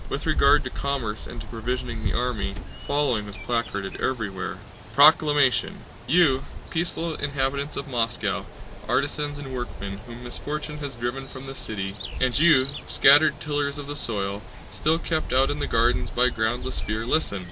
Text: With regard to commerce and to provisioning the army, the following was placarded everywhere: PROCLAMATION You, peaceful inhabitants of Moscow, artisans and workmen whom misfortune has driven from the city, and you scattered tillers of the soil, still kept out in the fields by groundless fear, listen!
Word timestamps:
With 0.09 0.25
regard 0.25 0.63
to 0.63 0.71
commerce 0.71 1.27
and 1.27 1.39
to 1.39 1.45
provisioning 1.45 2.03
the 2.03 2.17
army, 2.17 2.53
the 2.55 2.85
following 2.87 3.27
was 3.27 3.37
placarded 3.37 4.01
everywhere: 4.01 4.57
PROCLAMATION 4.95 5.79
You, 6.07 6.43
peaceful 6.71 7.13
inhabitants 7.13 7.77
of 7.77 7.87
Moscow, 7.87 8.47
artisans 8.89 9.37
and 9.37 9.53
workmen 9.53 9.99
whom 10.07 10.23
misfortune 10.23 10.79
has 10.79 10.95
driven 10.95 11.27
from 11.27 11.45
the 11.45 11.53
city, 11.53 11.93
and 12.19 12.33
you 12.39 12.65
scattered 12.87 13.39
tillers 13.39 13.77
of 13.77 13.85
the 13.85 13.95
soil, 13.95 14.41
still 14.71 14.97
kept 14.97 15.33
out 15.33 15.51
in 15.51 15.59
the 15.59 15.67
fields 15.67 16.09
by 16.09 16.29
groundless 16.29 16.79
fear, 16.79 17.05
listen! 17.05 17.39